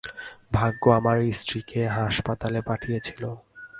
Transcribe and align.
ভাগ্য 0.53 0.83
আমার 0.89 1.17
স্ত্রীকে 1.31 1.81
হাসপাতালে 1.87 2.59
পাঠিয়েছিল। 2.61 3.23